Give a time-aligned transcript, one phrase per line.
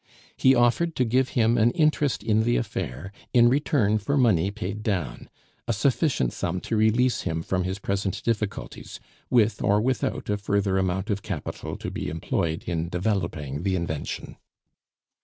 [0.35, 4.81] He offered to give him an interest in the affair in return for money paid
[4.81, 5.29] down;
[5.67, 10.79] a sufficient sum to release him from his present difficulties, with or without a further
[10.79, 14.37] amount of capital to be employed in developing the invention.